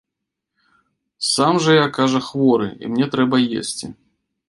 Сам 1.33 1.55
жа 1.67 1.71
я, 1.77 1.85
кажа, 1.99 2.25
хворы, 2.31 2.67
і 2.85 2.93
мне 2.97 3.05
трэба 3.17 3.45
есці. 3.65 3.97